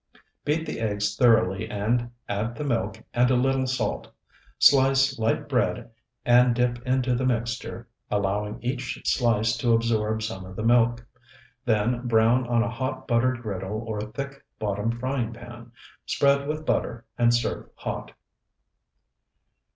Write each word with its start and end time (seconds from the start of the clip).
Beat 0.43 0.65
the 0.65 0.79
eggs 0.79 1.15
thoroughly 1.15 1.69
and 1.69 2.09
add 2.27 2.55
the 2.55 2.63
milk 2.63 3.03
and 3.13 3.29
a 3.29 3.35
little 3.35 3.67
salt. 3.67 4.09
Slice 4.57 5.19
light 5.19 5.47
bread 5.47 5.91
and 6.25 6.55
dip 6.55 6.81
into 6.87 7.13
the 7.13 7.23
mixture, 7.23 7.87
allowing 8.09 8.57
each 8.63 8.99
slice 9.05 9.55
to 9.57 9.73
absorb 9.75 10.23
some 10.23 10.43
of 10.43 10.55
the 10.55 10.63
milk. 10.63 11.05
Then 11.65 12.07
brown 12.07 12.47
on 12.47 12.63
a 12.63 12.67
hot, 12.71 13.07
buttered 13.07 13.43
griddle 13.43 13.83
or 13.87 14.01
thick 14.01 14.43
bottomed 14.57 14.99
frying 14.99 15.33
pan. 15.33 15.71
Spread 16.07 16.47
with 16.47 16.65
butter, 16.65 17.05
and 17.15 17.31
serve 17.31 17.69
hot. 17.75 18.11